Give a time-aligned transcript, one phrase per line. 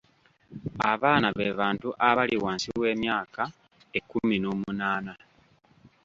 [0.91, 3.43] Abaana be bantu abali wansi w'emyaka
[3.97, 5.13] ekkuminoomunaana.